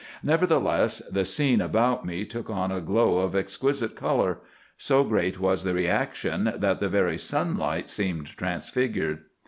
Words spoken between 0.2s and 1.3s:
Nevertheless, the